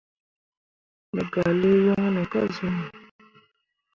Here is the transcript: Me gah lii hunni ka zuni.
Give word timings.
Me 1.13 1.21
gah 1.31 1.51
lii 1.59 1.81
hunni 1.91 2.23
ka 2.31 2.41
zuni. 2.55 2.85